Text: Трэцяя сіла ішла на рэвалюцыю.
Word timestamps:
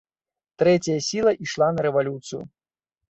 Трэцяя 0.61 1.01
сіла 1.09 1.35
ішла 1.49 1.67
на 1.77 1.81
рэвалюцыю. 1.89 2.41